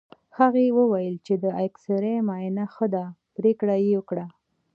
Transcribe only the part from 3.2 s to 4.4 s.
پرېکړه یې وکړه.